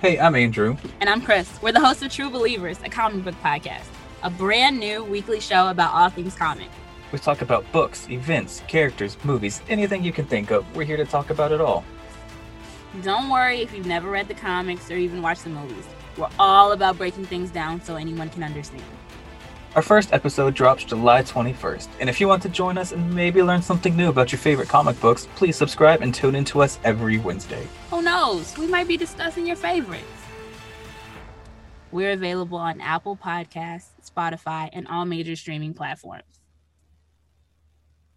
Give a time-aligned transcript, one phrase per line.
[0.00, 0.78] Hey, I'm Andrew.
[1.00, 1.60] And I'm Chris.
[1.60, 3.84] We're the hosts of True Believers, a comic book podcast,
[4.22, 6.68] a brand new weekly show about all things comic.
[7.12, 10.64] We talk about books, events, characters, movies, anything you can think of.
[10.74, 11.84] We're here to talk about it all.
[13.02, 15.84] Don't worry if you've never read the comics or even watched the movies.
[16.16, 18.82] We're all about breaking things down so anyone can understand.
[19.76, 23.40] Our first episode drops July 21st, and if you want to join us and maybe
[23.40, 26.80] learn something new about your favorite comic books, please subscribe and tune in to us
[26.82, 27.68] every Wednesday.
[27.90, 28.58] Who knows?
[28.58, 30.04] We might be discussing your favorites.
[31.92, 36.24] We're available on Apple Podcasts, Spotify, and all major streaming platforms.